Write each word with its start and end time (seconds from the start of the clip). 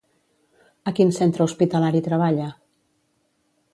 A 0.91 0.93
quin 0.99 1.13
centre 1.19 1.47
hospitalari 1.49 2.01
treballa? 2.11 2.49